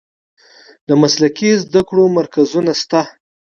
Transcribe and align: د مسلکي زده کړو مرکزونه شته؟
د 0.87 0.89
مسلکي 1.01 1.49
زده 1.63 1.81
کړو 1.87 2.03
مرکزونه 2.17 2.71
شته؟ 2.81 3.01